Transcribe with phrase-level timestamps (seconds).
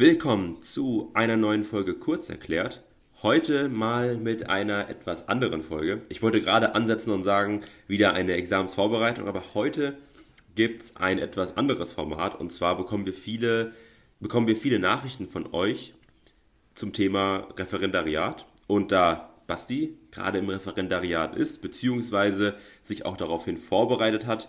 [0.00, 2.84] Willkommen zu einer neuen Folge Kurz erklärt.
[3.20, 6.02] Heute mal mit einer etwas anderen Folge.
[6.08, 9.98] Ich wollte gerade ansetzen und sagen, wieder eine Examensvorbereitung, aber heute
[10.54, 13.72] gibt es ein etwas anderes Format und zwar bekommen wir viele,
[14.20, 15.94] bekommen wir viele Nachrichten von euch
[16.74, 24.26] zum Thema Referendariat und da Basti gerade im Referendariat ist, beziehungsweise sich auch daraufhin vorbereitet
[24.26, 24.48] hat,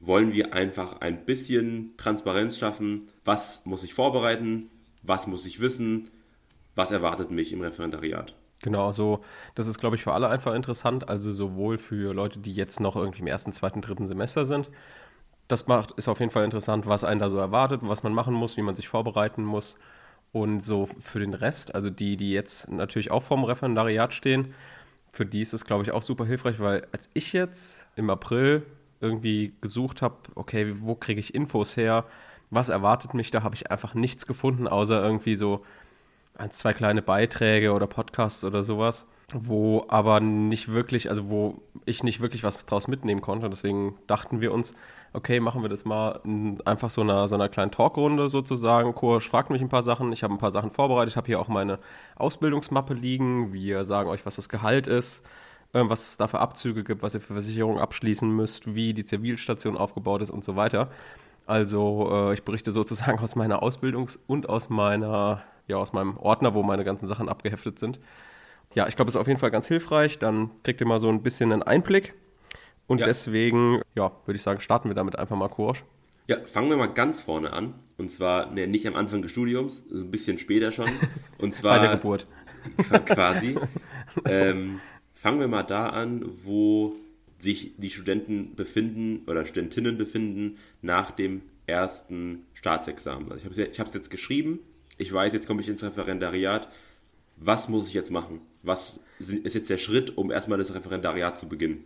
[0.00, 3.06] wollen wir einfach ein bisschen Transparenz schaffen.
[3.24, 4.68] Was muss ich vorbereiten?
[5.02, 6.10] Was muss ich wissen?
[6.74, 8.34] Was erwartet mich im Referendariat?
[8.62, 9.24] Genau, so,
[9.56, 11.08] das ist, glaube ich, für alle einfach interessant.
[11.08, 14.70] Also sowohl für Leute, die jetzt noch irgendwie im ersten, zweiten, dritten Semester sind.
[15.48, 18.34] Das macht, ist auf jeden Fall interessant, was einen da so erwartet, was man machen
[18.34, 19.78] muss, wie man sich vorbereiten muss.
[20.30, 24.54] Und so für den Rest, also die, die jetzt natürlich auch vorm Referendariat stehen,
[25.12, 28.62] für die ist es, glaube ich, auch super hilfreich, weil als ich jetzt im April
[29.00, 32.06] irgendwie gesucht habe, okay, wo kriege ich Infos her,
[32.52, 35.62] was erwartet mich, da habe ich einfach nichts gefunden, außer irgendwie so
[36.36, 42.04] ein, zwei kleine Beiträge oder Podcasts oder sowas, wo aber nicht wirklich, also wo ich
[42.04, 43.48] nicht wirklich was draus mitnehmen konnte.
[43.48, 44.74] Deswegen dachten wir uns,
[45.14, 48.94] okay, machen wir das mal in einfach so einer, so einer kleinen Talkrunde sozusagen.
[48.94, 51.40] Kursch fragt mich ein paar Sachen, ich habe ein paar Sachen vorbereitet, ich habe hier
[51.40, 51.78] auch meine
[52.16, 53.54] Ausbildungsmappe liegen.
[53.54, 55.24] Wir sagen euch, was das Gehalt ist,
[55.72, 59.04] äh, was es da für Abzüge gibt, was ihr für Versicherungen abschließen müsst, wie die
[59.04, 60.90] Zivilstation aufgebaut ist und so weiter.
[61.46, 66.54] Also äh, ich berichte sozusagen aus meiner Ausbildungs- und aus meiner, ja, aus meinem Ordner,
[66.54, 68.00] wo meine ganzen Sachen abgeheftet sind.
[68.74, 70.18] Ja, ich glaube, es ist auf jeden Fall ganz hilfreich.
[70.18, 72.14] Dann kriegt ihr mal so ein bisschen einen Einblick.
[72.86, 73.06] Und ja.
[73.06, 75.82] deswegen, ja, würde ich sagen, starten wir damit einfach mal Kurs.
[76.28, 77.74] Ja, fangen wir mal ganz vorne an.
[77.98, 80.88] Und zwar ne, nicht am Anfang des Studiums, ein bisschen später schon.
[81.38, 82.24] Und zwar bei der Geburt.
[83.06, 83.56] Quasi.
[84.24, 84.80] ähm,
[85.14, 86.94] fangen wir mal da an, wo
[87.42, 93.32] sich die Studenten befinden oder Studentinnen befinden nach dem ersten Staatsexamen.
[93.32, 94.60] Also ich habe es jetzt geschrieben,
[94.96, 96.68] ich weiß, jetzt komme ich ins Referendariat.
[97.36, 98.40] Was muss ich jetzt machen?
[98.62, 101.84] Was ist jetzt der Schritt, um erstmal das Referendariat zu beginnen?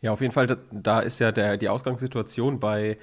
[0.00, 2.96] Ja, auf jeden Fall, da ist ja der, die Ausgangssituation bei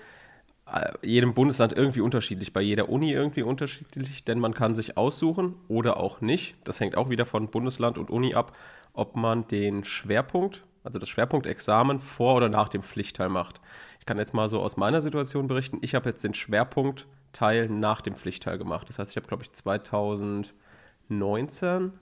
[0.65, 5.53] äh, jedem Bundesland irgendwie unterschiedlich, bei jeder Uni irgendwie unterschiedlich, denn man kann sich aussuchen
[5.67, 6.55] oder auch nicht.
[6.63, 8.57] Das hängt auch wieder von Bundesland und Uni ab,
[8.93, 13.59] ob man den Schwerpunkt also das Schwerpunktexamen vor oder nach dem Pflichtteil macht.
[13.99, 15.79] Ich kann jetzt mal so aus meiner Situation berichten.
[15.81, 18.89] Ich habe jetzt den Schwerpunktteil nach dem Pflichtteil gemacht.
[18.89, 21.93] Das heißt, ich habe, glaube ich, 2019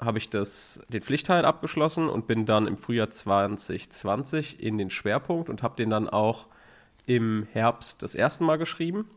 [0.00, 5.48] habe ich das, den Pflichtteil abgeschlossen und bin dann im Frühjahr 2020 in den Schwerpunkt
[5.48, 6.46] und habe den dann auch
[7.06, 9.10] im Herbst das erste Mal geschrieben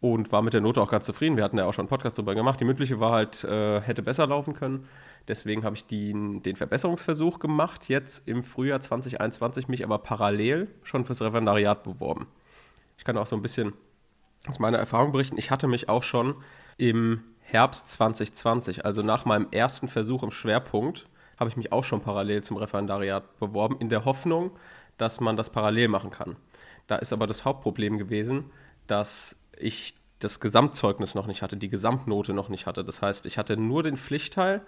[0.00, 1.36] und war mit der Note auch ganz zufrieden.
[1.36, 2.60] Wir hatten ja auch schon einen Podcast darüber gemacht.
[2.60, 4.86] Die mündliche war halt, äh, hätte besser laufen können.
[5.26, 11.04] Deswegen habe ich den, den Verbesserungsversuch gemacht, jetzt im Frühjahr 2021 mich aber parallel schon
[11.04, 12.26] fürs Referendariat beworben.
[12.98, 13.72] Ich kann auch so ein bisschen
[14.46, 15.38] aus meiner Erfahrung berichten.
[15.38, 16.36] Ich hatte mich auch schon
[16.76, 21.06] im Herbst 2020, also nach meinem ersten Versuch im Schwerpunkt,
[21.38, 24.50] habe ich mich auch schon parallel zum Referendariat beworben, in der Hoffnung,
[24.96, 26.36] dass man das parallel machen kann.
[26.86, 28.50] Da ist aber das Hauptproblem gewesen,
[28.86, 32.84] dass ich das Gesamtzeugnis noch nicht hatte, die Gesamtnote noch nicht hatte.
[32.84, 34.62] Das heißt, ich hatte nur den Pflichtteil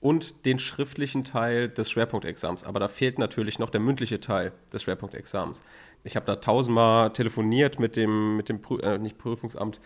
[0.00, 2.64] und den schriftlichen Teil des Schwerpunktexams.
[2.64, 5.62] Aber da fehlt natürlich noch der mündliche Teil des Schwerpunktexams.
[6.04, 9.80] Ich habe da tausendmal telefoniert mit dem, mit dem Prü äh, nicht Prüfungsamt,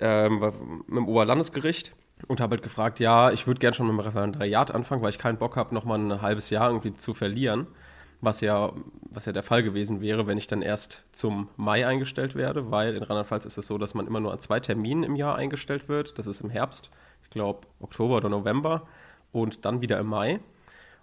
[0.00, 0.40] ähm,
[0.86, 1.92] mit dem Oberlandesgericht
[2.28, 5.18] und habe halt gefragt, ja, ich würde gerne schon mit dem Referendariat anfangen, weil ich
[5.18, 7.66] keinen Bock habe, nochmal ein halbes Jahr irgendwie zu verlieren
[8.24, 8.72] was ja,
[9.10, 12.94] was ja der Fall gewesen wäre, wenn ich dann erst zum Mai eingestellt werde, weil
[12.94, 15.88] in Rheinland-Pfalz ist es so, dass man immer nur an zwei Terminen im Jahr eingestellt
[15.88, 16.18] wird.
[16.18, 16.90] Das ist im Herbst,
[17.22, 18.86] ich glaube Oktober oder November
[19.32, 20.40] und dann wieder im Mai.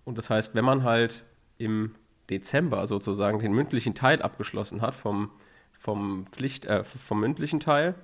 [0.03, 1.25] Und das heißt, wenn man halt
[1.57, 1.95] im
[2.29, 5.31] Dezember sozusagen den mündlichen Teil abgeschlossen hat vom,
[5.77, 7.95] vom, Pflicht, äh, vom mündlichen Teil,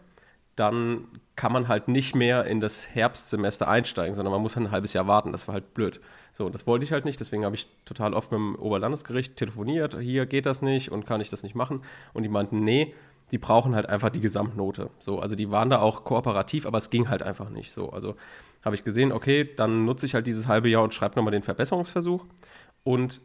[0.57, 4.94] dann kann man halt nicht mehr in das Herbstsemester einsteigen, sondern man muss ein halbes
[4.94, 5.31] Jahr warten.
[5.31, 6.01] Das war halt blöd.
[6.34, 9.97] So, das wollte ich halt nicht, deswegen habe ich total oft mit dem Oberlandesgericht telefoniert,
[10.00, 11.84] hier geht das nicht und kann ich das nicht machen.
[12.13, 12.94] Und die meinten, nee,
[13.31, 14.90] die brauchen halt einfach die Gesamtnote.
[15.00, 17.91] So, also die waren da auch kooperativ, aber es ging halt einfach nicht so.
[17.91, 18.16] Also
[18.64, 21.43] habe ich gesehen, okay, dann nutze ich halt dieses halbe Jahr und schreibe nochmal den
[21.43, 22.26] Verbesserungsversuch.
[22.84, 23.22] Und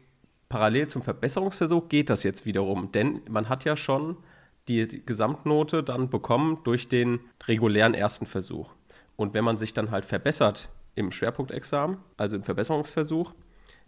[0.49, 4.17] parallel zum Verbesserungsversuch geht das jetzt wiederum, denn man hat ja schon
[4.67, 8.71] die Gesamtnote dann bekommen durch den regulären ersten Versuch.
[9.15, 13.33] Und wenn man sich dann halt verbessert im Schwerpunktexamen, also im Verbesserungsversuch,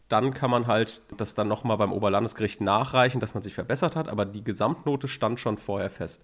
[0.07, 4.07] dann kann man halt das dann nochmal beim Oberlandesgericht nachreichen, dass man sich verbessert hat,
[4.07, 6.24] aber die Gesamtnote stand schon vorher fest.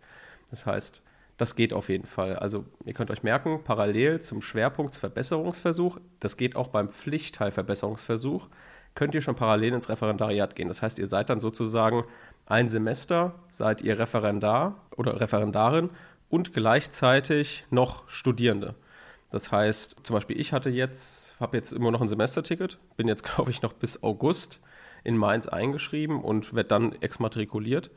[0.49, 1.01] Das heißt,
[1.37, 2.35] das geht auf jeden Fall.
[2.35, 8.47] Also ihr könnt euch merken, parallel zum Schwerpunktsverbesserungsversuch, das geht auch beim Pflichtteilverbesserungsversuch,
[8.95, 10.67] könnt ihr schon parallel ins Referendariat gehen.
[10.67, 12.05] Das heißt, ihr seid dann sozusagen
[12.45, 15.89] ein Semester, seid ihr Referendar oder Referendarin
[16.29, 18.75] und gleichzeitig noch Studierende.
[19.31, 23.23] Das heißt, zum Beispiel ich hatte jetzt, habe jetzt immer noch ein Semesterticket, bin jetzt,
[23.35, 24.59] glaube ich, noch bis August
[25.03, 27.91] in Mainz eingeschrieben und werde dann exmatrikuliert.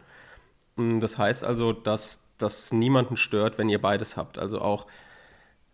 [0.76, 4.38] Mm, das heißt also, dass das niemanden stört, wenn ihr beides habt.
[4.38, 4.86] Also auch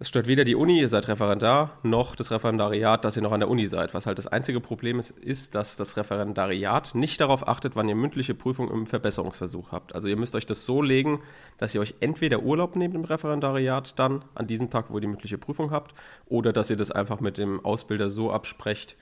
[0.01, 3.41] es stört weder die Uni, ihr seid Referendar, noch das Referendariat, dass ihr noch an
[3.41, 3.93] der Uni seid.
[3.93, 7.95] Was halt das einzige Problem ist, ist, dass das Referendariat nicht darauf achtet, wann ihr
[7.95, 9.95] mündliche Prüfung im Verbesserungsversuch habt.
[9.95, 11.21] Also ihr müsst euch das so legen,
[11.59, 15.07] dass ihr euch entweder Urlaub nehmt im Referendariat dann an diesem Tag, wo ihr die
[15.07, 15.95] mündliche Prüfung habt,
[16.25, 18.97] oder dass ihr das einfach mit dem Ausbilder so absprecht,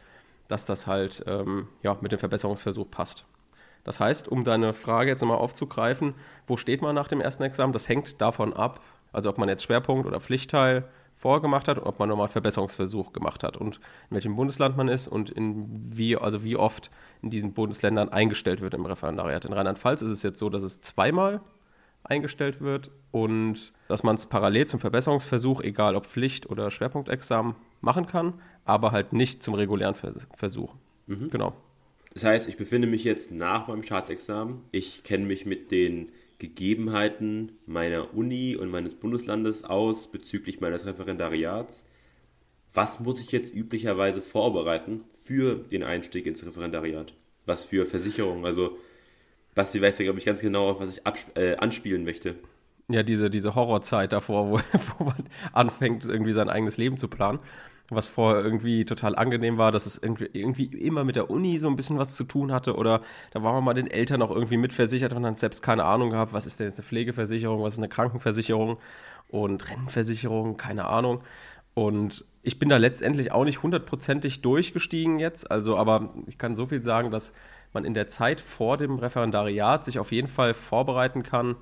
[0.48, 3.24] dass das halt ähm, ja, mit dem Verbesserungsversuch passt.
[3.84, 6.14] Das heißt, um deine Frage jetzt nochmal aufzugreifen,
[6.48, 7.72] wo steht man nach dem ersten Examen?
[7.72, 8.80] Das hängt davon ab,
[9.12, 10.84] also ob man jetzt Schwerpunkt oder Pflichtteil
[11.16, 13.76] vorgemacht hat, ob man nochmal einen Verbesserungsversuch gemacht hat und
[14.08, 15.66] in welchem Bundesland man ist und in
[15.96, 16.90] wie, also wie oft
[17.22, 19.44] in diesen Bundesländern eingestellt wird im Referendariat.
[19.44, 21.40] In Rheinland-Pfalz ist es jetzt so, dass es zweimal
[22.04, 28.06] eingestellt wird und dass man es parallel zum Verbesserungsversuch, egal ob Pflicht- oder Schwerpunktexamen, machen
[28.06, 28.34] kann,
[28.64, 30.74] aber halt nicht zum regulären Versuch.
[31.06, 31.30] Mhm.
[31.30, 31.54] Genau.
[32.14, 34.60] Das heißt, ich befinde mich jetzt nach meinem Staatsexamen.
[34.70, 41.84] Ich kenne mich mit den Gegebenheiten meiner Uni und meines Bundeslandes aus bezüglich meines Referendariats?
[42.72, 47.12] Was muss ich jetzt üblicherweise vorbereiten für den Einstieg ins Referendariat?
[47.46, 48.44] Was für Versicherungen?
[48.44, 48.78] Also,
[49.54, 51.02] Basti weiß ja, glaube ich, ganz genau, auf was ich
[51.34, 52.36] äh, anspielen möchte.
[52.88, 54.60] Ja, diese, diese Horrorzeit davor, wo,
[54.98, 57.40] wo man anfängt, irgendwie sein eigenes Leben zu planen
[57.90, 61.76] was vorher irgendwie total angenehm war, dass es irgendwie, immer mit der Uni so ein
[61.76, 63.00] bisschen was zu tun hatte oder
[63.30, 66.32] da war man mal den Eltern auch irgendwie mitversichert und hat selbst keine Ahnung gehabt,
[66.32, 68.78] was ist denn jetzt eine Pflegeversicherung, was ist eine Krankenversicherung
[69.28, 71.22] und Rentenversicherung, keine Ahnung.
[71.74, 76.66] Und ich bin da letztendlich auch nicht hundertprozentig durchgestiegen jetzt, also aber ich kann so
[76.66, 77.32] viel sagen, dass
[77.72, 81.56] man in der Zeit vor dem Referendariat sich auf jeden Fall vorbereiten kann,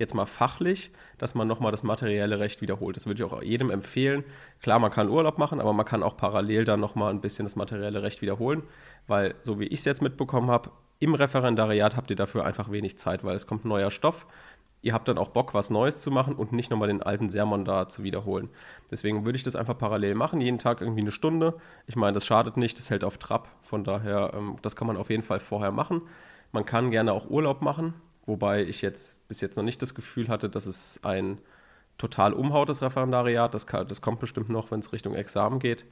[0.00, 2.96] jetzt mal fachlich, dass man nochmal das materielle Recht wiederholt.
[2.96, 4.24] Das würde ich auch jedem empfehlen.
[4.60, 7.54] Klar, man kann Urlaub machen, aber man kann auch parallel dann nochmal ein bisschen das
[7.54, 8.64] materielle Recht wiederholen,
[9.06, 12.98] weil so wie ich es jetzt mitbekommen habe, im Referendariat habt ihr dafür einfach wenig
[12.98, 14.26] Zeit, weil es kommt neuer Stoff.
[14.82, 17.64] Ihr habt dann auch Bock, was Neues zu machen und nicht nochmal den alten Sermon
[17.64, 18.48] da zu wiederholen.
[18.90, 21.54] Deswegen würde ich das einfach parallel machen, jeden Tag irgendwie eine Stunde.
[21.86, 23.48] Ich meine, das schadet nicht, das hält auf Trab.
[23.62, 26.02] Von daher, ähm, das kann man auf jeden Fall vorher machen.
[26.52, 27.94] Man kann gerne auch Urlaub machen.
[28.26, 31.38] Wobei ich jetzt bis jetzt noch nicht das Gefühl hatte, dass es ein
[31.98, 33.54] total umhaut, das Referendariat.
[33.54, 35.84] Das, kann, das kommt bestimmt noch, wenn es Richtung Examen geht.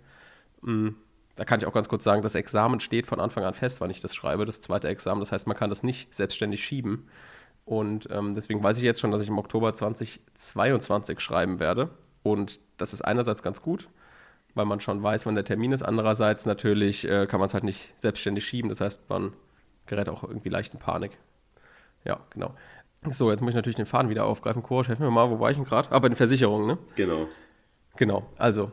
[0.62, 0.90] Mm,
[1.36, 3.90] da kann ich auch ganz kurz sagen, das Examen steht von Anfang an fest, wann
[3.90, 5.20] ich das schreibe, das zweite Examen.
[5.20, 7.08] Das heißt, man kann das nicht selbstständig schieben.
[7.64, 11.90] Und ähm, deswegen weiß ich jetzt schon, dass ich im Oktober 2022 schreiben werde.
[12.22, 13.88] Und das ist einerseits ganz gut,
[14.54, 15.82] weil man schon weiß, wann der Termin ist.
[15.82, 18.70] Andererseits natürlich äh, kann man es halt nicht selbstständig schieben.
[18.70, 19.34] Das heißt, man
[19.86, 21.12] gerät auch irgendwie leicht in Panik.
[22.04, 22.54] Ja, genau.
[23.06, 24.62] So, jetzt muss ich natürlich den Faden wieder aufgreifen.
[24.62, 25.90] Kurs, helfen mir mal, wo war ich denn gerade?
[25.92, 26.78] Ah, bei den Versicherungen, ne?
[26.96, 27.28] Genau.
[27.96, 28.70] Genau, also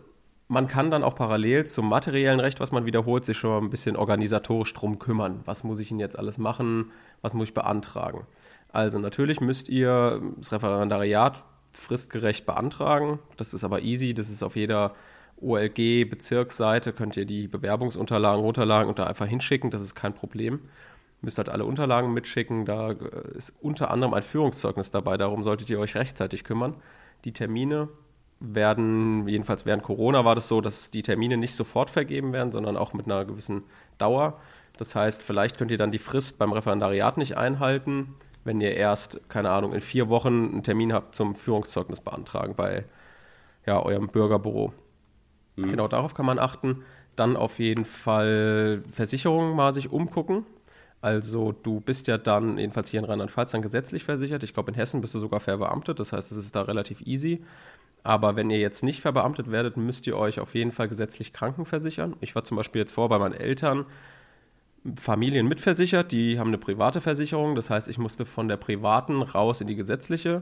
[0.48, 3.70] man kann dann auch parallel zum materiellen Recht, was man wiederholt, sich schon mal ein
[3.70, 5.42] bisschen organisatorisch drum kümmern.
[5.46, 6.92] Was muss ich denn jetzt alles machen?
[7.22, 8.28] Was muss ich beantragen?
[8.72, 11.44] Also natürlich müsst ihr das Referendariat
[11.74, 13.20] fristgerecht beantragen.
[13.38, 14.14] Das ist aber easy.
[14.14, 14.94] Das ist auf jeder
[15.42, 19.72] OLG-Bezirksseite, könnt ihr die Bewerbungsunterlagen runterladen und da einfach hinschicken.
[19.72, 20.62] Das ist kein Problem
[21.26, 22.66] müsst halt alle Unterlagen mitschicken.
[22.66, 22.96] Da äh,
[23.36, 25.18] ist unter anderem ein Führungszeugnis dabei.
[25.18, 26.76] Darum solltet ihr euch rechtzeitig kümmern.
[27.26, 27.90] Die Termine
[28.40, 32.78] werden, jedenfalls während Corona war das so, dass die Termine nicht sofort vergeben werden, sondern
[32.78, 33.64] auch mit einer gewissen
[33.98, 34.40] Dauer.
[34.78, 38.14] Das heißt, vielleicht könnt ihr dann die Frist beim Referendariat nicht einhalten,
[38.44, 42.86] wenn ihr erst, keine Ahnung, in vier Wochen einen Termin habt zum Führungszeugnis beantragen bei
[43.66, 44.74] ja, eurem Bürgerbüro.
[45.56, 45.70] Mhm.
[45.70, 46.84] Genau darauf kann man achten.
[47.16, 50.46] Dann auf jeden Fall Versicherungen mal sich umgucken.
[51.06, 54.42] Also du bist ja dann, jedenfalls hier in Rheinland-Pfalz, dann gesetzlich versichert.
[54.42, 57.44] Ich glaube, in Hessen bist du sogar verbeamtet, das heißt, es ist da relativ easy.
[58.02, 62.16] Aber wenn ihr jetzt nicht verbeamtet werdet, müsst ihr euch auf jeden Fall gesetzlich krankenversichern.
[62.22, 63.86] Ich war zum Beispiel jetzt vor bei meinen Eltern
[64.96, 67.54] Familien mitversichert, die haben eine private Versicherung.
[67.54, 70.42] Das heißt, ich musste von der privaten raus in die gesetzliche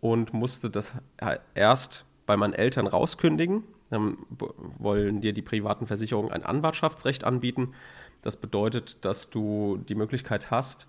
[0.00, 0.94] und musste das
[1.54, 3.64] erst bei meinen Eltern rauskündigen.
[3.90, 4.16] Dann
[4.78, 7.74] wollen dir die privaten Versicherungen ein Anwartschaftsrecht anbieten.
[8.22, 10.88] Das bedeutet, dass du die Möglichkeit hast,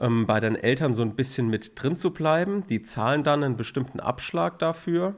[0.00, 2.66] ähm, bei deinen Eltern so ein bisschen mit drin zu bleiben.
[2.66, 5.14] Die zahlen dann einen bestimmten Abschlag dafür.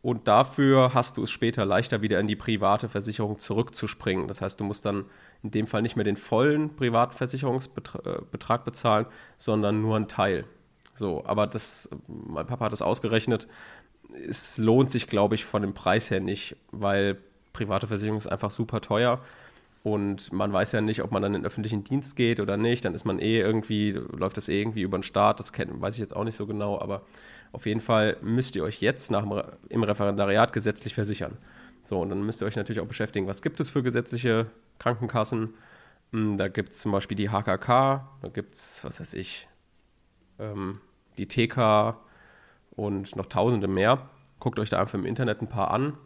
[0.00, 4.28] Und dafür hast du es später leichter, wieder in die private Versicherung zurückzuspringen.
[4.28, 5.06] Das heißt, du musst dann
[5.42, 10.44] in dem Fall nicht mehr den vollen Privatversicherungsbetrag bezahlen, sondern nur einen Teil.
[10.94, 13.48] So, aber das, mein Papa hat das ausgerechnet,
[14.26, 17.18] es lohnt sich, glaube ich, von dem Preis her nicht, weil
[17.52, 19.20] private Versicherung ist einfach super teuer
[19.82, 22.84] Und man weiß ja nicht, ob man dann in den öffentlichen Dienst geht oder nicht.
[22.84, 25.38] Dann ist man eh irgendwie, läuft das eh irgendwie über den Staat.
[25.38, 26.80] Das kenn, weiß ich jetzt auch nicht so genau.
[26.80, 27.02] Aber
[27.52, 31.38] auf jeden Fall müsst ihr euch jetzt nach dem, im Referendariat gesetzlich versichern.
[31.84, 34.46] So, und dann müsst ihr euch natürlich auch beschäftigen, was gibt es für gesetzliche
[34.78, 35.54] Krankenkassen.
[36.12, 39.48] Hm, da gibt es zum Beispiel die HKK, da gibt es, was weiß ich,
[40.38, 40.80] ähm,
[41.16, 41.96] die TK
[42.76, 44.08] und noch tausende mehr.
[44.38, 45.96] Guckt euch da einfach im Internet ein paar an.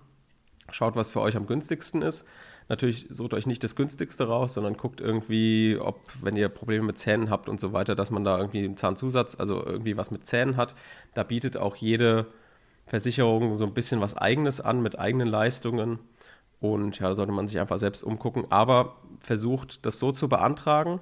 [0.71, 2.27] Schaut, was für euch am günstigsten ist.
[2.69, 6.99] Natürlich sucht euch nicht das günstigste raus, sondern guckt irgendwie, ob, wenn ihr Probleme mit
[6.99, 10.25] Zähnen habt und so weiter, dass man da irgendwie einen Zahnzusatz, also irgendwie was mit
[10.27, 10.75] Zähnen hat.
[11.15, 12.27] Da bietet auch jede
[12.87, 15.99] Versicherung so ein bisschen was Eigenes an mit eigenen Leistungen.
[16.61, 18.47] Und ja, da sollte man sich einfach selbst umgucken.
[18.51, 21.01] Aber versucht, das so zu beantragen,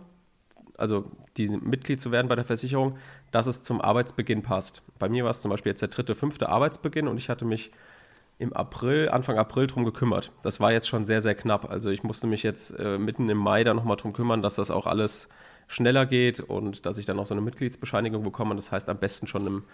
[0.81, 1.05] also
[1.37, 2.97] die Mitglied zu werden bei der Versicherung,
[3.31, 4.83] dass es zum Arbeitsbeginn passt.
[4.99, 7.71] Bei mir war es zum Beispiel jetzt der dritte, fünfte Arbeitsbeginn und ich hatte mich
[8.41, 10.33] im April, Anfang April drum gekümmert.
[10.43, 11.71] Das war jetzt schon sehr, sehr knapp.
[11.71, 14.71] Also ich musste mich jetzt äh, mitten im Mai da nochmal drum kümmern, dass das
[14.71, 15.29] auch alles
[15.69, 18.57] schneller geht und dass ich dann noch so eine Mitgliedsbescheinigung bekomme.
[18.57, 19.65] Das heißt am besten schon im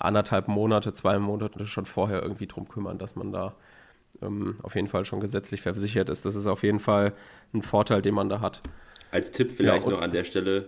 [0.00, 3.54] anderthalb Monate, zwei Monate schon vorher irgendwie drum kümmern, dass man da
[4.20, 6.26] ähm, auf jeden Fall schon gesetzlich versichert ist.
[6.26, 7.12] Das ist auf jeden Fall
[7.54, 8.60] ein Vorteil, den man da hat.
[9.12, 10.66] Als Tipp vielleicht ja, noch an der Stelle,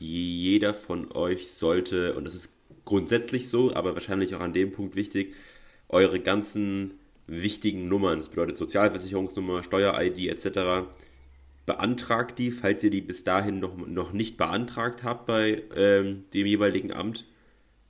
[0.00, 2.52] jeder von euch sollte, und das ist
[2.84, 5.34] grundsätzlich so, aber wahrscheinlich auch an dem Punkt wichtig,
[5.88, 6.94] eure ganzen
[7.26, 10.88] wichtigen Nummern, das bedeutet Sozialversicherungsnummer, Steuer-ID etc.,
[11.66, 16.46] beantragt die, falls ihr die bis dahin noch, noch nicht beantragt habt bei ähm, dem
[16.46, 17.24] jeweiligen Amt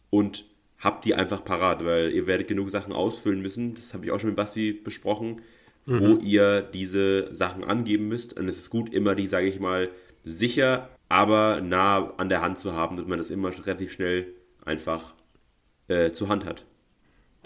[0.08, 0.44] und
[0.78, 4.18] habt die einfach parat, weil ihr werdet genug Sachen ausfüllen müssen, das habe ich auch
[4.18, 5.42] schon mit Basti besprochen,
[5.84, 6.00] mhm.
[6.00, 9.90] wo ihr diese Sachen angeben müsst und es ist gut, immer die, sage ich mal,
[10.22, 14.28] sicher, aber nah an der Hand zu haben, dass man das immer relativ schnell
[14.64, 15.14] einfach
[15.88, 16.64] äh, zur Hand hat.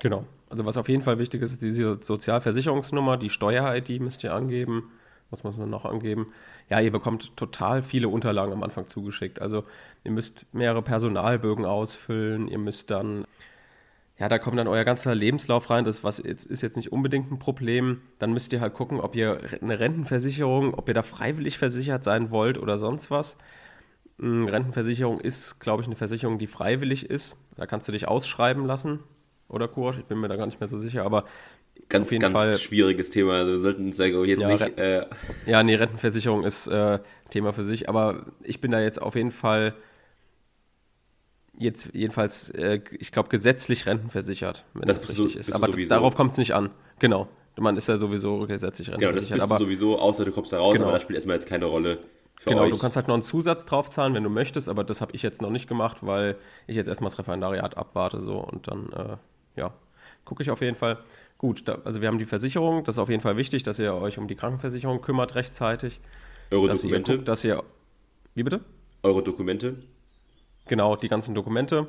[0.01, 0.25] Genau.
[0.51, 4.91] Also was auf jeden Fall wichtig ist, ist diese Sozialversicherungsnummer, die Steuer-ID müsst ihr angeben.
[5.31, 6.27] Was muss man noch angeben?
[6.69, 9.41] Ja, ihr bekommt total viele Unterlagen am Anfang zugeschickt.
[9.41, 9.65] Also
[10.03, 13.25] ihr müsst mehrere Personalbögen ausfüllen, ihr müsst dann,
[14.19, 15.85] ja, da kommt dann euer ganzer Lebenslauf rein.
[15.85, 18.03] Das was jetzt, ist jetzt nicht unbedingt ein Problem.
[18.19, 22.33] Dann müsst ihr halt gucken, ob ihr eine Rentenversicherung, ob ihr da freiwillig versichert sein
[22.33, 23.39] wollt oder sonst was.
[24.21, 27.41] Eine Rentenversicherung ist, glaube ich, eine Versicherung, die freiwillig ist.
[27.57, 28.99] Da kannst du dich ausschreiben lassen
[29.51, 31.25] oder Kurs, ich bin mir da gar nicht mehr so sicher, aber
[31.89, 33.35] ganz, ganz Fall, schwieriges Thema.
[33.35, 33.89] Also wir sollten
[34.27, 34.79] jetzt ja, nicht.
[34.79, 35.07] Äh
[35.47, 36.99] ja, nee, Rentenversicherung ist äh,
[37.31, 39.75] Thema für sich, aber ich bin da jetzt auf jeden Fall
[41.59, 45.53] jetzt jedenfalls, äh, ich glaube, gesetzlich rentenversichert, wenn das, das richtig so, ist.
[45.53, 46.71] Aber darauf kommt es nicht an.
[46.99, 47.29] Genau.
[47.59, 49.01] Man ist ja sowieso gesetzlich rentenversichert.
[49.01, 50.87] Genau, das bist aber, du sowieso, außer du kommst da raus, genau.
[50.87, 51.99] aber das spielt erstmal jetzt keine Rolle.
[52.45, 52.71] genau, euch.
[52.71, 55.43] du kannst halt noch einen Zusatz draufzahlen, wenn du möchtest, aber das habe ich jetzt
[55.43, 59.17] noch nicht gemacht, weil ich jetzt erstmal das Referendariat abwarte so und dann äh,
[59.57, 59.73] ja,
[60.25, 60.99] gucke ich auf jeden Fall.
[61.39, 63.95] Gut, da, also wir haben die Versicherung, das ist auf jeden Fall wichtig, dass ihr
[63.95, 66.01] euch um die Krankenversicherung kümmert rechtzeitig.
[66.51, 67.13] Eure dass Dokumente?
[67.13, 67.63] Ihr guckt, dass ihr,
[68.35, 68.61] wie bitte?
[69.03, 69.77] Eure Dokumente?
[70.67, 71.89] Genau, die ganzen Dokumente.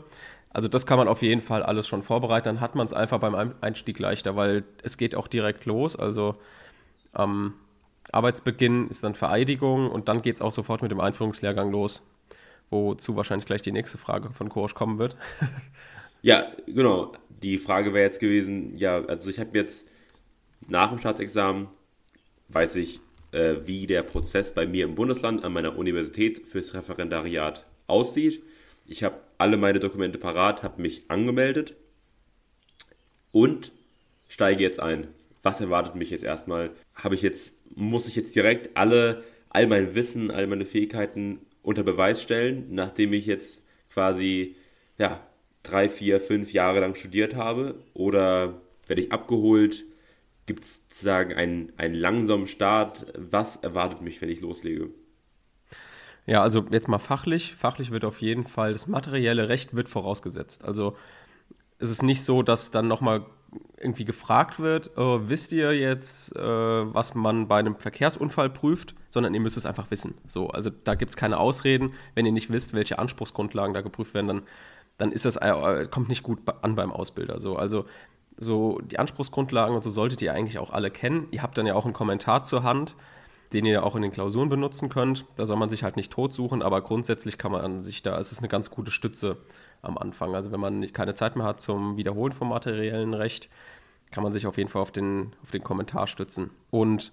[0.49, 2.45] Also das kann man auf jeden Fall alles schon vorbereiten.
[2.45, 5.95] Dann hat man es einfach beim Einstieg leichter, weil es geht auch direkt los.
[5.95, 6.35] Also
[7.13, 7.53] am
[8.11, 12.03] Arbeitsbeginn ist dann Vereidigung und dann geht es auch sofort mit dem Einführungslehrgang los,
[12.69, 15.15] wozu wahrscheinlich gleich die nächste Frage von Kurs kommen wird.
[16.21, 17.13] Ja, genau.
[17.41, 19.87] Die Frage wäre jetzt gewesen, ja, also ich habe jetzt
[20.67, 21.67] nach dem Staatsexamen,
[22.49, 22.99] weiß ich,
[23.31, 28.43] äh, wie der Prozess bei mir im Bundesland an meiner Universität fürs Referendariat aussieht.
[28.87, 31.75] Ich habe alle meine Dokumente parat, habe mich angemeldet
[33.31, 33.71] und
[34.27, 35.07] steige jetzt ein.
[35.41, 36.71] Was erwartet mich jetzt erstmal?
[36.93, 41.83] Habe ich jetzt, muss ich jetzt direkt alle, all mein Wissen, all meine Fähigkeiten unter
[41.83, 44.55] Beweis stellen, nachdem ich jetzt quasi,
[44.99, 45.25] ja,
[45.63, 47.75] drei, vier, fünf Jahre lang studiert habe?
[47.93, 49.85] Oder werde ich abgeholt?
[50.45, 53.05] Gibt es sozusagen einen, einen langsamen Start?
[53.17, 54.89] Was erwartet mich, wenn ich loslege?
[56.25, 57.55] Ja, also jetzt mal fachlich.
[57.55, 60.63] Fachlich wird auf jeden Fall das materielle Recht wird vorausgesetzt.
[60.63, 60.95] Also
[61.79, 63.25] es ist nicht so, dass dann nochmal
[63.77, 69.33] irgendwie gefragt wird, oh, wisst ihr jetzt, äh, was man bei einem Verkehrsunfall prüft, sondern
[69.33, 70.13] ihr müsst es einfach wissen.
[70.25, 71.93] So, also da gibt es keine Ausreden.
[72.13, 74.43] Wenn ihr nicht wisst, welche Anspruchsgrundlagen da geprüft werden, dann
[75.01, 77.39] dann ist das äh, kommt nicht gut an beim Ausbilder.
[77.39, 77.55] So.
[77.55, 77.85] Also
[78.37, 81.27] so die Anspruchsgrundlagen und so solltet ihr eigentlich auch alle kennen.
[81.31, 82.95] Ihr habt dann ja auch einen Kommentar zur Hand,
[83.51, 85.25] den ihr auch in den Klausuren benutzen könnt.
[85.37, 88.31] Da soll man sich halt nicht tot suchen, aber grundsätzlich kann man sich da, es
[88.31, 89.37] ist eine ganz gute Stütze
[89.81, 90.35] am Anfang.
[90.35, 93.49] Also wenn man keine Zeit mehr hat zum Wiederholen vom materiellen Recht,
[94.11, 96.51] kann man sich auf jeden Fall auf den, auf den Kommentar stützen.
[96.69, 97.11] Und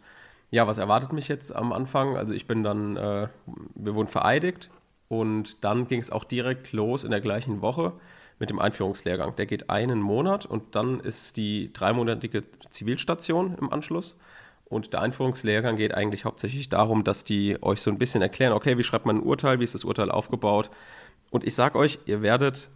[0.50, 2.18] ja, was erwartet mich jetzt am Anfang?
[2.18, 3.28] Also ich bin dann, äh,
[3.75, 4.68] wir wurden vereidigt
[5.08, 7.94] und dann ging es auch direkt los in der gleichen Woche
[8.38, 9.34] mit dem Einführungslehrgang.
[9.36, 14.16] Der geht einen Monat und dann ist die dreimonatige Zivilstation im Anschluss.
[14.66, 18.76] Und der Einführungslehrgang geht eigentlich hauptsächlich darum, dass die euch so ein bisschen erklären, okay,
[18.76, 20.70] wie schreibt man ein Urteil, wie ist das Urteil aufgebaut.
[21.30, 22.68] Und ich sage euch, ihr werdet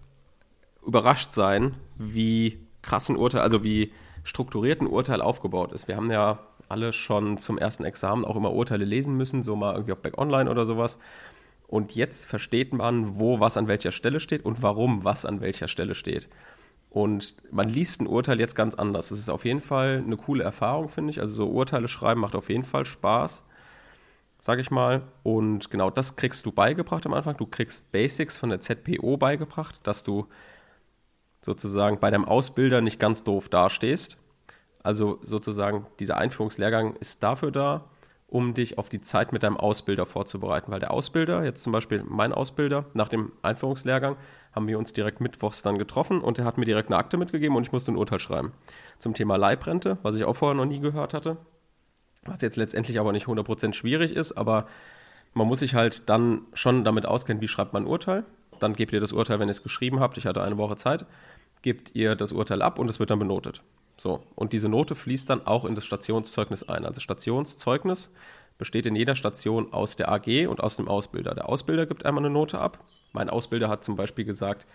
[0.87, 3.93] überrascht sein, wie krass ein Urteil, also wie
[4.25, 5.87] strukturiert ein Urteil aufgebaut ist.
[5.87, 9.75] Wir haben ja alle schon zum ersten Examen auch immer Urteile lesen müssen, so mal
[9.75, 10.99] irgendwie auf Back Online oder sowas.
[11.73, 15.69] Und jetzt versteht man, wo was an welcher Stelle steht und warum was an welcher
[15.69, 16.29] Stelle steht.
[16.91, 19.09] Und man liest ein Urteil jetzt ganz anders.
[19.09, 21.21] Das ist auf jeden Fall eine coole Erfahrung, finde ich.
[21.21, 23.43] Also so Urteile schreiben macht auf jeden Fall Spaß,
[24.39, 25.01] sage ich mal.
[25.23, 27.39] Und genau das kriegst du beigebracht am Anfang.
[27.39, 30.27] Du kriegst Basics von der ZPO beigebracht, dass du
[31.41, 34.19] sozusagen bei deinem Ausbilder nicht ganz doof dastehst.
[34.83, 37.89] Also sozusagen dieser Einführungslehrgang ist dafür da,
[38.33, 40.73] um dich auf die Zeit mit deinem Ausbilder vorzubereiten.
[40.73, 44.17] Weil der Ausbilder, jetzt zum Beispiel mein Ausbilder, nach dem Einführungslehrgang
[44.53, 47.55] haben wir uns direkt mittwochs dann getroffen und er hat mir direkt eine Akte mitgegeben
[47.57, 48.53] und ich musste ein Urteil schreiben.
[48.99, 51.37] Zum Thema Leibrente, was ich auch vorher noch nie gehört hatte.
[52.25, 54.67] Was jetzt letztendlich aber nicht 100% schwierig ist, aber
[55.35, 58.25] man muss sich halt dann schon damit auskennen, wie schreibt man ein Urteil.
[58.61, 60.17] Dann gebt ihr das Urteil, wenn ihr es geschrieben habt.
[60.17, 61.05] Ich hatte eine Woche Zeit.
[61.61, 63.63] Gebt ihr das Urteil ab und es wird dann benotet.
[63.97, 66.85] So, und diese Note fließt dann auch in das Stationszeugnis ein.
[66.85, 68.13] Also Stationszeugnis
[68.59, 71.35] besteht in jeder Station aus der AG und aus dem Ausbilder.
[71.35, 72.79] Der Ausbilder gibt einmal eine Note ab.
[73.13, 74.67] Mein Ausbilder hat zum Beispiel gesagt,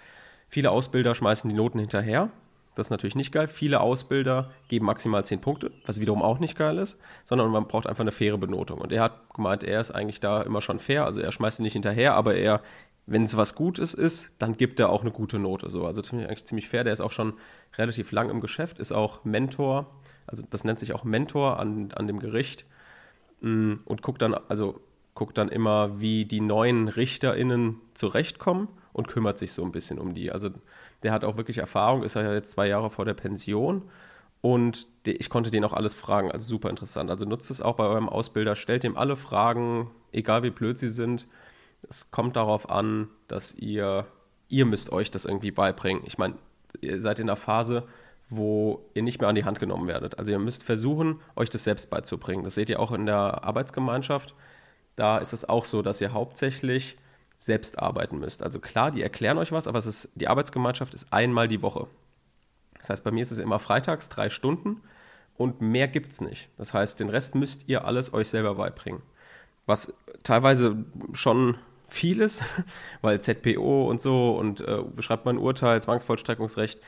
[0.48, 2.30] viele Ausbilder schmeißen die Noten hinterher.
[2.76, 3.48] Das ist natürlich nicht geil.
[3.48, 7.88] Viele Ausbilder geben maximal 10 Punkte, was wiederum auch nicht geil ist, sondern man braucht
[7.88, 8.80] einfach eine faire Benotung.
[8.80, 11.06] Und er hat gemeint, er ist eigentlich da immer schon fair.
[11.06, 12.62] Also er schmeißt sie nicht hinterher, aber er
[13.08, 15.70] wenn es was Gutes ist, dann gibt er auch eine gute Note.
[15.70, 15.86] So.
[15.86, 16.84] Also das finde ich eigentlich ziemlich fair.
[16.84, 17.34] Der ist auch schon
[17.78, 19.90] relativ lang im Geschäft, ist auch Mentor,
[20.28, 22.66] also das nennt sich auch Mentor an, an dem Gericht
[23.40, 24.82] mm, und guckt dann, also
[25.16, 30.14] guckt dann immer, wie die neuen RichterInnen zurechtkommen und kümmert sich so ein bisschen um
[30.14, 30.32] die.
[30.32, 30.50] Also
[31.02, 33.84] der hat auch wirklich Erfahrung, ist ja jetzt zwei Jahre vor der Pension
[34.42, 37.10] und ich konnte den auch alles fragen, also super interessant.
[37.10, 40.90] Also nutzt es auch bei eurem Ausbilder, stellt ihm alle Fragen, egal wie blöd sie
[40.90, 41.28] sind
[41.88, 44.06] es kommt darauf an, dass ihr,
[44.50, 46.04] ihr müsst euch das irgendwie beibringen.
[46.06, 46.36] Ich meine,
[46.82, 47.88] ihr seid in einer Phase,
[48.30, 50.20] wo ihr nicht mehr an die Hand genommen werdet.
[50.20, 52.44] Also ihr müsst versuchen, euch das selbst beizubringen.
[52.44, 54.36] Das seht ihr auch in der Arbeitsgemeinschaft.
[54.96, 56.98] Da ist es auch so, dass ihr hauptsächlich
[57.38, 58.44] selbst arbeiten müsst.
[58.44, 61.88] Also klar, die erklären euch was, aber ist, die Arbeitsgemeinschaft ist einmal die Woche.
[62.80, 64.82] Das heißt, bei mir ist es immer freitags drei Stunden
[65.38, 66.50] und mehr gibt es nicht.
[66.58, 69.02] Das heißt, den Rest müsst ihr alles euch selber beibringen.
[69.66, 72.42] Was teilweise schon vieles,
[73.02, 76.80] weil ZPO und so und äh, beschreibt man Urteil, Zwangsvollstreckungsrecht,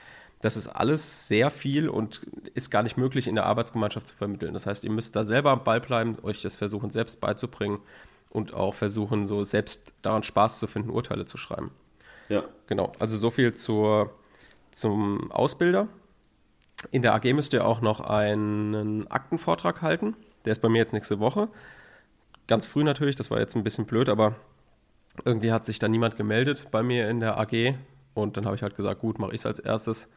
[0.41, 2.21] das ist alles sehr viel und
[2.53, 4.53] ist gar nicht möglich in der Arbeitsgemeinschaft zu vermitteln.
[4.53, 7.79] Das heißt, ihr müsst da selber am Ball bleiben, euch das versuchen selbst beizubringen
[8.29, 11.71] und auch versuchen, so selbst daran Spaß zu finden, Urteile zu schreiben.
[12.29, 12.43] Ja.
[12.67, 14.13] Genau, also so viel zur,
[14.71, 15.87] zum Ausbilder.
[16.91, 20.15] In der AG müsst ihr auch noch einen Aktenvortrag halten.
[20.45, 21.49] Der ist bei mir jetzt nächste Woche.
[22.47, 24.35] Ganz früh natürlich, das war jetzt ein bisschen blöd, aber
[25.25, 27.75] irgendwie hat sich da niemand gemeldet bei mir in der AG
[28.13, 30.09] und dann habe ich halt gesagt, gut, mache ich es als erstes.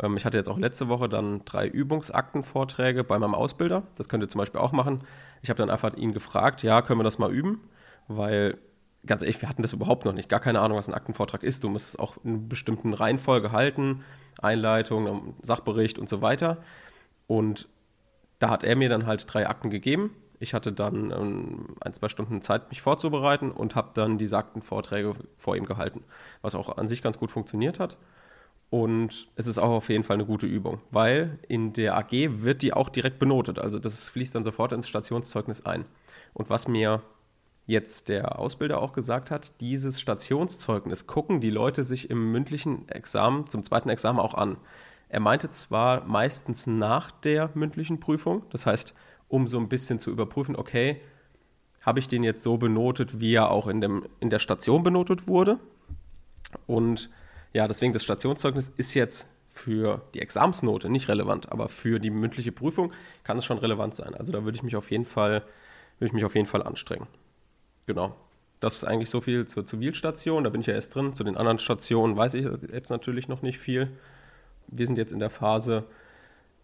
[0.00, 3.82] Ähm, ich hatte jetzt auch letzte Woche dann drei Übungsaktenvorträge bei meinem Ausbilder.
[3.96, 5.02] Das könnt ihr zum Beispiel auch machen.
[5.42, 7.60] Ich habe dann einfach ihn gefragt, ja, können wir das mal üben?
[8.06, 8.58] Weil,
[9.06, 10.28] ganz ehrlich, wir hatten das überhaupt noch nicht.
[10.28, 11.64] Gar keine Ahnung, was ein Aktenvortrag ist.
[11.64, 14.02] Du musst es auch in einer bestimmten Reihenfolge halten.
[14.40, 16.58] Einleitung, Sachbericht und so weiter.
[17.26, 17.68] Und
[18.38, 22.08] da hat er mir dann halt drei Akten gegeben ich hatte dann ähm, ein, zwei
[22.08, 26.04] Stunden Zeit, mich vorzubereiten und habe dann die sagten Vorträge vor ihm gehalten,
[26.42, 27.96] was auch an sich ganz gut funktioniert hat.
[28.70, 32.62] Und es ist auch auf jeden Fall eine gute Übung, weil in der AG wird
[32.62, 33.58] die auch direkt benotet.
[33.58, 35.86] Also das fließt dann sofort ins Stationszeugnis ein.
[36.34, 37.02] Und was mir
[37.66, 43.46] jetzt der Ausbilder auch gesagt hat, dieses Stationszeugnis gucken die Leute sich im mündlichen Examen,
[43.46, 44.58] zum zweiten Examen auch an.
[45.08, 48.94] Er meinte zwar meistens nach der mündlichen Prüfung, das heißt,
[49.28, 51.00] um so ein bisschen zu überprüfen, okay,
[51.82, 55.28] habe ich den jetzt so benotet, wie er auch in, dem, in der Station benotet
[55.28, 55.58] wurde?
[56.66, 57.10] Und
[57.52, 62.52] ja, deswegen das Stationszeugnis ist jetzt für die Examsnote nicht relevant, aber für die mündliche
[62.52, 62.92] Prüfung
[63.24, 64.14] kann es schon relevant sein.
[64.14, 65.42] Also da würde ich mich auf jeden Fall,
[65.98, 67.06] würde ich mich auf jeden Fall anstrengen.
[67.86, 68.14] Genau.
[68.60, 71.14] Das ist eigentlich so viel zur Zivilstation, da bin ich ja erst drin.
[71.14, 73.90] Zu den anderen Stationen weiß ich jetzt natürlich noch nicht viel.
[74.66, 75.84] Wir sind jetzt in der Phase,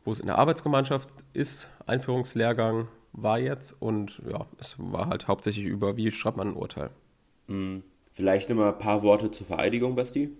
[0.05, 1.69] wo es in der Arbeitsgemeinschaft ist.
[1.87, 6.91] Einführungslehrgang war jetzt und ja, es war halt hauptsächlich über, wie schreibt man ein Urteil.
[7.49, 7.83] Hm.
[8.13, 10.37] Vielleicht immer ein paar Worte zur Vereidigung, Basti?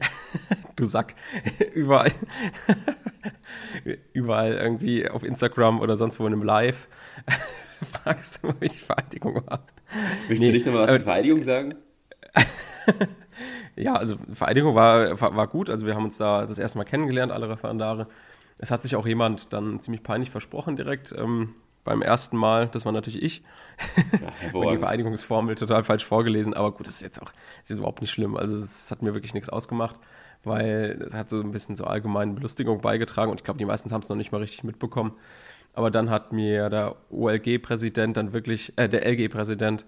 [0.76, 1.14] du Sack.
[1.74, 2.12] überall.
[4.12, 6.88] überall irgendwie auf Instagram oder sonst wo in einem Live
[7.92, 9.66] fragst du mal, wie die Vereidigung war.
[10.28, 11.74] Möchtest nee, du nicht nochmal was äh, zur Vereidigung sagen?
[13.76, 15.70] ja, also Vereidigung war, war, war, gut.
[15.70, 18.08] Also wir haben uns da das erste Mal kennengelernt, alle Referendare.
[18.58, 21.12] Es hat sich auch jemand dann ziemlich peinlich versprochen direkt.
[21.16, 23.42] Ähm, beim ersten Mal, das war natürlich ich.
[24.52, 27.30] Ja, die Vereinigungsformel total falsch vorgelesen, aber gut, das ist jetzt auch
[27.62, 28.36] ist überhaupt nicht schlimm.
[28.36, 29.96] Also es hat mir wirklich nichts ausgemacht,
[30.42, 33.92] weil es hat so ein bisschen zur allgemeinen Belustigung beigetragen und ich glaube, die meisten
[33.92, 35.12] haben es noch nicht mal richtig mitbekommen.
[35.74, 39.84] Aber dann hat mir der OLG-Präsident dann wirklich, äh, der LG-Präsident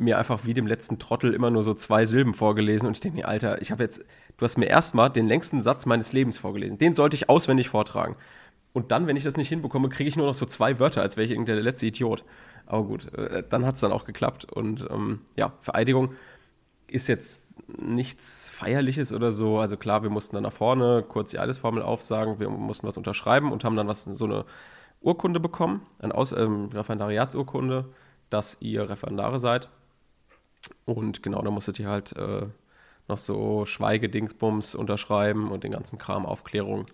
[0.00, 3.18] mir einfach wie dem letzten Trottel immer nur so zwei Silben vorgelesen und ich denke
[3.18, 4.04] mir, Alter, ich habe jetzt,
[4.36, 6.78] du hast mir erstmal den längsten Satz meines Lebens vorgelesen.
[6.78, 8.16] Den sollte ich auswendig vortragen.
[8.72, 11.16] Und dann, wenn ich das nicht hinbekomme, kriege ich nur noch so zwei Wörter, als
[11.16, 12.24] wäre ich irgendwie der letzte Idiot.
[12.66, 14.44] Aber gut, äh, dann hat es dann auch geklappt.
[14.44, 16.10] Und ähm, ja, Vereidigung
[16.86, 19.58] ist jetzt nichts Feierliches oder so.
[19.58, 23.52] Also klar, wir mussten dann nach vorne kurz die Eidesformel aufsagen, wir mussten was unterschreiben
[23.52, 24.44] und haben dann was, so eine
[25.00, 27.86] Urkunde bekommen, eine Aus ähm, Referendariatsurkunde,
[28.28, 29.68] dass ihr Referendare seid.
[30.84, 32.46] Und genau, da musstet ihr halt äh,
[33.08, 36.86] noch so Schweigedingsbums unterschreiben und den ganzen Kram, Aufklärung.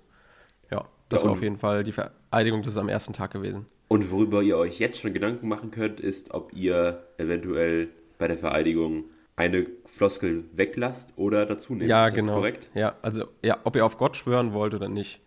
[0.70, 3.66] Ja, das ja, war auf jeden Fall die Vereidigung, das ist am ersten Tag gewesen.
[3.88, 8.36] Und worüber ihr euch jetzt schon Gedanken machen könnt, ist, ob ihr eventuell bei der
[8.36, 9.04] Vereidigung
[9.36, 11.88] eine Floskel weglasst oder dazu nehmt.
[11.88, 12.34] Ja, ist genau.
[12.34, 12.70] korrekt?
[12.74, 15.20] Ja, also ja, ob ihr auf Gott schwören wollt oder nicht.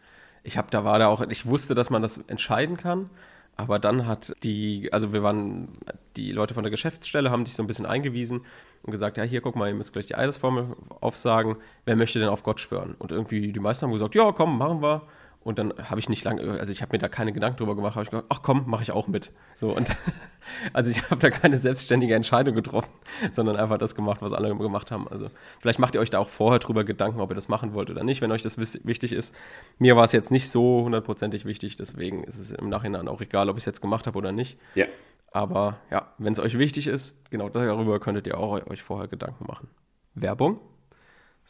[0.44, 3.10] Ich habe da war da auch, ich wusste, dass man das entscheiden kann,
[3.60, 5.68] aber dann hat die, also wir waren,
[6.16, 8.46] die Leute von der Geschäftsstelle haben dich so ein bisschen eingewiesen
[8.84, 11.58] und gesagt, ja, hier, guck mal, ihr müsst gleich die Eidesformel aufsagen.
[11.84, 12.96] Wer möchte denn auf Gott schwören?
[13.00, 15.02] Und irgendwie die meisten haben gesagt, ja, komm, machen wir.
[15.42, 17.96] Und dann habe ich nicht lange, also ich habe mir da keine Gedanken drüber gemacht,
[17.96, 19.32] habe ich gedacht, ach komm, mache ich auch mit.
[19.56, 19.96] So und
[20.74, 22.92] also ich habe da keine selbstständige Entscheidung getroffen,
[23.32, 25.08] sondern einfach das gemacht, was alle gemacht haben.
[25.08, 27.90] Also vielleicht macht ihr euch da auch vorher drüber Gedanken, ob ihr das machen wollt
[27.90, 29.34] oder nicht, wenn euch das wichtig ist.
[29.78, 33.50] Mir war es jetzt nicht so hundertprozentig wichtig, deswegen ist es im Nachhinein auch egal,
[33.50, 34.60] ob ich es jetzt gemacht habe oder nicht.
[34.76, 34.88] Ja.
[35.32, 39.46] Aber ja, wenn es euch wichtig ist, genau darüber könntet ihr auch euch vorher Gedanken
[39.48, 39.70] machen.
[40.16, 40.60] Werbung.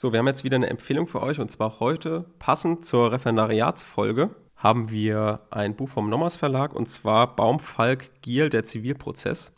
[0.01, 4.33] So, wir haben jetzt wieder eine Empfehlung für euch und zwar heute, passend zur Referendariatsfolge,
[4.55, 9.53] haben wir ein Buch vom Nommers Verlag und zwar Baumfalk Giel, der Zivilprozess.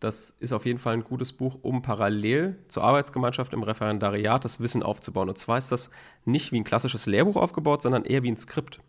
[0.00, 4.58] Das ist auf jeden Fall ein gutes Buch, um parallel zur Arbeitsgemeinschaft im Referendariat das
[4.58, 5.28] Wissen aufzubauen.
[5.28, 5.90] Und zwar ist das
[6.24, 8.80] nicht wie ein klassisches Lehrbuch aufgebaut, sondern eher wie ein Skript.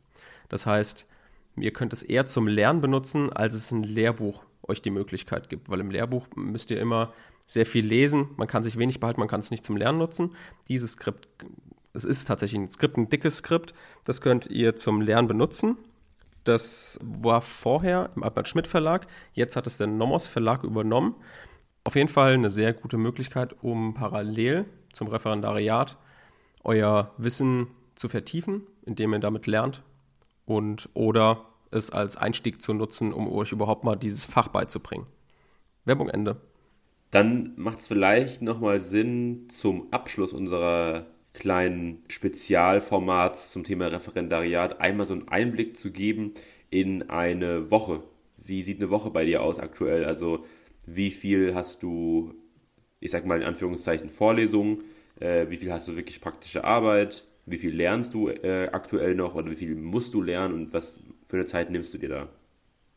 [0.48, 1.06] Das heißt,
[1.58, 5.70] ihr könnt es eher zum Lernen benutzen, als es ein Lehrbuch euch die Möglichkeit gibt.
[5.70, 7.14] Weil im Lehrbuch müsst ihr immer
[7.50, 10.36] sehr viel lesen, man kann sich wenig behalten, man kann es nicht zum Lernen nutzen.
[10.68, 11.28] Dieses Skript,
[11.94, 15.76] es ist tatsächlich ein Skript, ein dickes Skript, das könnt ihr zum Lernen benutzen.
[16.44, 21.16] Das war vorher im Albert Schmidt Verlag, jetzt hat es der Nomos Verlag übernommen.
[21.86, 25.98] Auf jeden Fall eine sehr gute Möglichkeit, um parallel zum Referendariat
[26.64, 29.82] euer Wissen zu vertiefen, indem ihr damit lernt
[30.46, 35.08] und oder es als Einstieg zu nutzen, um euch überhaupt mal dieses Fach beizubringen.
[35.86, 36.40] Werbung Ende.
[37.12, 45.06] Dann macht es vielleicht nochmal Sinn, zum Abschluss unserer kleinen Spezialformats zum Thema Referendariat einmal
[45.06, 46.34] so einen Einblick zu geben
[46.70, 48.04] in eine Woche.
[48.38, 50.06] Wie sieht eine Woche bei dir aus aktuell?
[50.06, 50.46] Also
[50.86, 52.34] wie viel hast du,
[53.00, 54.84] ich sag mal in Anführungszeichen, Vorlesungen?
[55.20, 57.26] Äh, wie viel hast du wirklich praktische Arbeit?
[57.46, 61.02] Wie viel lernst du äh, aktuell noch oder wie viel musst du lernen und was
[61.26, 62.30] für eine Zeit nimmst du dir da?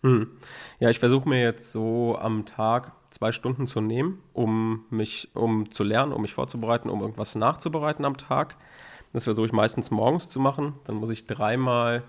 [0.02, 0.32] Hm.
[0.80, 5.70] Ja, ich versuche mir jetzt so am Tag zwei Stunden zu nehmen, um mich, um
[5.70, 8.56] zu lernen, um mich vorzubereiten, um irgendwas nachzubereiten am Tag.
[9.12, 10.74] Das versuche ich meistens morgens zu machen.
[10.84, 12.02] Dann muss ich dreimal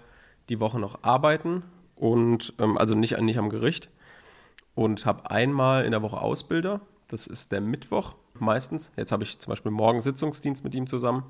[0.50, 1.64] die Woche noch arbeiten
[1.96, 3.90] und ähm, also nicht, nicht am Gericht.
[4.76, 6.82] Und habe einmal in der Woche Ausbilder.
[7.08, 8.92] Das ist der Mittwoch meistens.
[8.98, 11.26] Jetzt habe ich zum Beispiel morgen Sitzungsdienst mit ihm zusammen.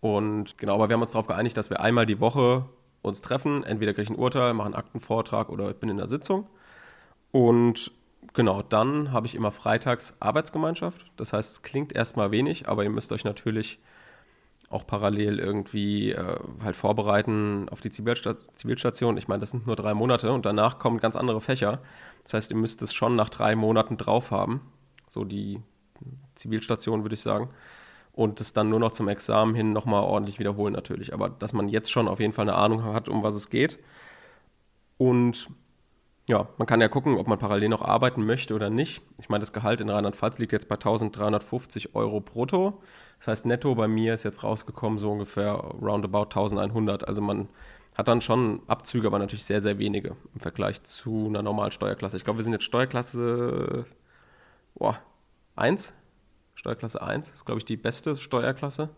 [0.00, 2.64] Und genau, aber wir haben uns darauf geeinigt, dass wir einmal die Woche
[3.02, 3.62] uns treffen.
[3.62, 6.48] Entweder kriege ich ein Urteil, mache einen Aktenvortrag oder ich bin in der Sitzung.
[7.30, 7.92] Und
[8.32, 11.10] genau, dann habe ich immer freitags Arbeitsgemeinschaft.
[11.16, 13.78] Das heißt, es klingt erstmal wenig, aber ihr müsst euch natürlich
[14.72, 19.16] auch parallel irgendwie äh, halt vorbereiten auf die Zivilstation.
[19.18, 21.80] Ich meine, das sind nur drei Monate und danach kommen ganz andere Fächer.
[22.22, 24.62] Das heißt, ihr müsst es schon nach drei Monaten drauf haben.
[25.08, 25.60] So die
[26.34, 27.50] Zivilstation, würde ich sagen.
[28.12, 31.12] Und es dann nur noch zum Examen hin nochmal ordentlich wiederholen natürlich.
[31.12, 33.78] Aber dass man jetzt schon auf jeden Fall eine Ahnung hat, um was es geht.
[34.96, 35.48] Und
[36.26, 39.02] ja, man kann ja gucken, ob man parallel noch arbeiten möchte oder nicht.
[39.18, 42.80] Ich meine, das Gehalt in Rheinland-Pfalz liegt jetzt bei 1350 Euro brutto.
[43.18, 47.08] Das heißt, netto bei mir ist jetzt rausgekommen so ungefähr roundabout 1100.
[47.08, 47.48] Also man
[47.94, 52.16] hat dann schon Abzüge, aber natürlich sehr, sehr wenige im Vergleich zu einer normalen Steuerklasse.
[52.16, 53.86] Ich glaube, wir sind jetzt Steuerklasse
[54.74, 55.00] boah,
[55.56, 55.94] 1.
[56.54, 58.90] Steuerklasse 1 ist, glaube ich, die beste Steuerklasse.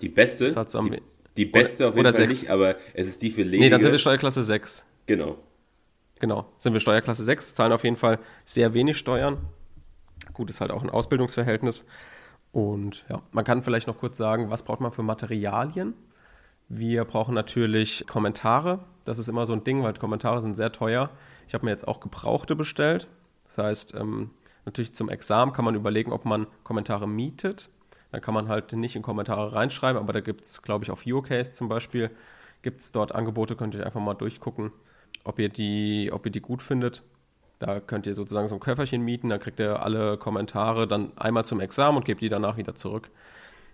[0.00, 0.50] Die beste?
[0.50, 1.02] Die,
[1.36, 2.28] die, beste oder, auf jeden Fall 6.
[2.28, 3.64] nicht, aber es ist die für Ledige.
[3.64, 4.86] Nee, dann sind wir Steuerklasse 6.
[5.06, 5.38] Genau.
[6.20, 9.38] Genau, sind wir Steuerklasse 6, zahlen auf jeden Fall sehr wenig Steuern.
[10.34, 11.84] Gut, ist halt auch ein Ausbildungsverhältnis.
[12.52, 15.94] Und ja, man kann vielleicht noch kurz sagen, was braucht man für Materialien?
[16.68, 18.80] Wir brauchen natürlich Kommentare.
[19.04, 21.10] Das ist immer so ein Ding, weil Kommentare sind sehr teuer.
[21.48, 23.08] Ich habe mir jetzt auch Gebrauchte bestellt.
[23.44, 24.30] Das heißt, ähm,
[24.66, 27.70] natürlich zum Examen kann man überlegen, ob man Kommentare mietet.
[28.12, 31.04] Dann kann man halt nicht in Kommentare reinschreiben, aber da gibt es, glaube ich, auf
[31.06, 32.10] Eurocase zum Beispiel,
[32.62, 34.72] gibt es dort Angebote, könnt ihr einfach mal durchgucken,
[35.24, 37.02] ob ihr die, ob ihr die gut findet.
[37.58, 41.44] Da könnt ihr sozusagen so ein Köfferchen mieten, da kriegt ihr alle Kommentare dann einmal
[41.44, 43.10] zum Examen und gebt die danach wieder zurück,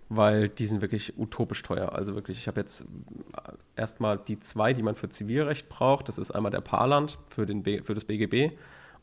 [0.09, 1.93] weil die sind wirklich utopisch teuer.
[1.93, 2.85] Also wirklich, ich habe jetzt
[3.77, 6.09] erstmal die zwei, die man für Zivilrecht braucht.
[6.09, 8.57] Das ist einmal der Parland für, den B, für das BGB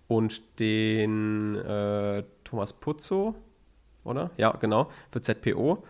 [0.06, 3.34] und den äh, Thomas Puzzo,
[4.04, 4.30] oder?
[4.36, 5.82] Ja, genau, für ZPO.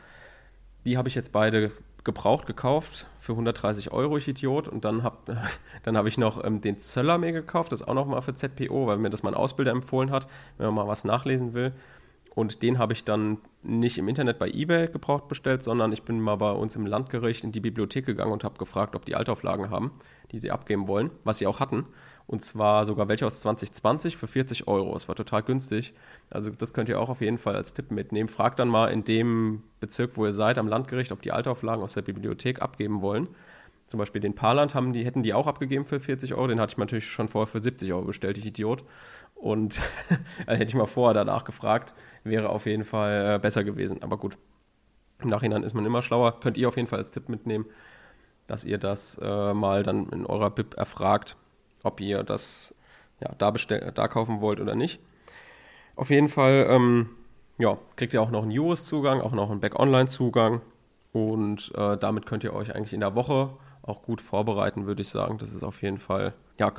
[0.85, 1.73] Die habe ich jetzt beide
[2.05, 4.69] gebraucht gekauft für 130 Euro, ich Idiot.
[4.69, 5.17] Und dann habe
[5.83, 8.99] dann hab ich noch ähm, den Zöller mir gekauft, das auch nochmal für ZPO, weil
[8.99, 11.73] mir das mein Ausbilder empfohlen hat, wenn man mal was nachlesen will.
[12.35, 16.21] Und den habe ich dann nicht im Internet bei eBay gebraucht bestellt, sondern ich bin
[16.21, 19.71] mal bei uns im Landgericht in die Bibliothek gegangen und habe gefragt, ob die Altauflagen
[19.71, 19.93] haben,
[20.33, 21.87] die sie abgeben wollen, was sie auch hatten.
[22.27, 24.97] Und zwar sogar welche aus 2020 für 40 Euro.
[24.97, 25.93] Es war total günstig.
[26.31, 28.29] Also das könnt ihr auch auf jeden Fall als Tipp mitnehmen.
[28.29, 31.93] Fragt dann mal in dem Bezirk, wo ihr seid, am Landgericht, ob die Altauflagen aus
[31.93, 33.29] der Bibliothek abgeben wollen.
[33.87, 36.47] Zum Beispiel den Parland haben die, hätten die auch abgegeben für 40 Euro.
[36.47, 38.85] Den hatte ich natürlich schon vorher für 70 Euro bestellt, ich Idiot.
[39.35, 39.81] Und
[40.47, 44.03] hätte ich mal vorher danach gefragt, wäre auf jeden Fall äh, besser gewesen.
[44.03, 44.39] Aber gut,
[45.21, 46.41] im Nachhinein ist man immer schlauer.
[46.41, 47.67] Könnt ihr auf jeden Fall als Tipp mitnehmen,
[48.47, 51.37] dass ihr das äh, mal dann in eurer BIP erfragt,
[51.85, 52.75] ob ihr das
[53.21, 55.01] ja, da, da kaufen wollt oder nicht.
[55.97, 57.11] Auf jeden Fall ähm,
[57.59, 60.61] ja, kriegt ihr auch noch einen Juris-Zugang, auch noch einen Back-Online-Zugang.
[61.13, 63.51] Und äh, damit könnt ihr euch eigentlich in der Woche
[63.83, 65.39] auch gut vorbereiten, würde ich sagen.
[65.39, 66.73] Das ist auf jeden Fall ja,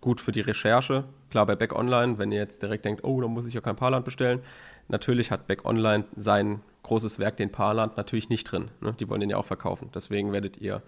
[0.00, 1.04] gut für die Recherche.
[1.30, 3.76] Klar, bei Back Online, wenn ihr jetzt direkt denkt, oh, da muss ich ja kein
[3.76, 4.40] Paarland bestellen.
[4.88, 8.70] Natürlich hat Back Online sein großes Werk, den Paarland, natürlich nicht drin.
[8.80, 8.94] Ne?
[8.98, 9.90] Die wollen den ja auch verkaufen.
[9.94, 10.82] Deswegen werdet ihr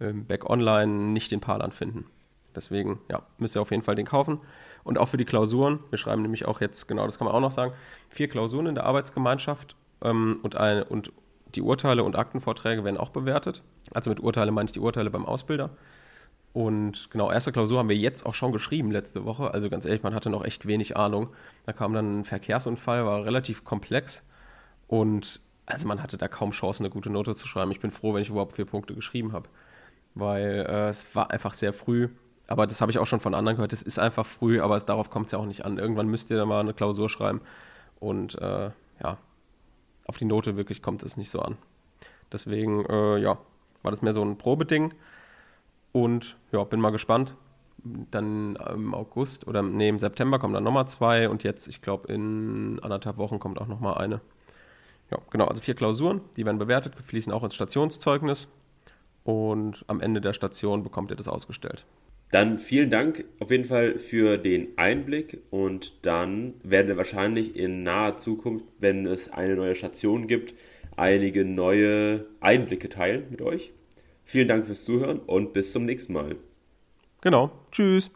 [0.00, 2.06] ähm, Back Online nicht den Paarland finden.
[2.54, 4.40] Deswegen, ja, müsst ihr auf jeden Fall den kaufen.
[4.84, 5.80] Und auch für die Klausuren.
[5.90, 7.72] Wir schreiben nämlich auch jetzt, genau, das kann man auch noch sagen,
[8.08, 11.12] vier Klausuren in der Arbeitsgemeinschaft ähm, und, eine, und
[11.54, 13.62] die Urteile und Aktenvorträge werden auch bewertet.
[13.94, 15.70] Also mit Urteile meine ich die Urteile beim Ausbilder.
[16.52, 19.52] Und genau, erste Klausur haben wir jetzt auch schon geschrieben letzte Woche.
[19.52, 21.28] Also ganz ehrlich, man hatte noch echt wenig Ahnung.
[21.64, 24.22] Da kam dann ein Verkehrsunfall, war relativ komplex.
[24.86, 27.70] Und also man hatte da kaum Chance, eine gute Note zu schreiben.
[27.70, 29.48] Ich bin froh, wenn ich überhaupt vier Punkte geschrieben habe.
[30.14, 32.10] Weil äh, es war einfach sehr früh.
[32.46, 33.72] Aber das habe ich auch schon von anderen gehört.
[33.72, 35.78] Es ist einfach früh, aber es, darauf kommt es ja auch nicht an.
[35.78, 37.40] Irgendwann müsst ihr da mal eine Klausur schreiben.
[38.00, 38.70] Und äh,
[39.02, 39.18] ja,
[40.06, 41.56] auf die Note wirklich kommt es nicht so an.
[42.32, 43.38] Deswegen, äh, ja,
[43.82, 44.92] war das mehr so ein Probeding.
[45.92, 47.34] Und ja, bin mal gespannt.
[47.84, 52.12] Dann im August oder nee, im September kommen dann nochmal zwei und jetzt, ich glaube,
[52.12, 54.20] in anderthalb Wochen kommt auch nochmal eine.
[55.10, 58.48] Ja, genau, also vier Klausuren, die werden bewertet, fließen auch ins Stationszeugnis
[59.24, 61.84] und am Ende der Station bekommt ihr das ausgestellt.
[62.32, 67.82] Dann vielen Dank auf jeden Fall für den Einblick und dann werden wir wahrscheinlich in
[67.82, 70.54] naher Zukunft, wenn es eine neue Station gibt,
[70.96, 73.72] einige neue Einblicke teilen mit euch.
[74.24, 76.36] Vielen Dank fürs Zuhören und bis zum nächsten Mal.
[77.20, 77.52] Genau.
[77.70, 78.10] Tschüss.